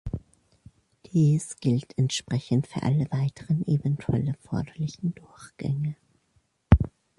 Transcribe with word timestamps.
Dies 1.13 1.57
gilt 1.59 1.95
entsprechend 1.95 2.65
für 2.65 2.81
alle 2.81 3.05
weiteren 3.11 3.63
eventuell 3.67 4.29
erforderlichen 4.29 5.13
Durchgänge. 5.13 5.95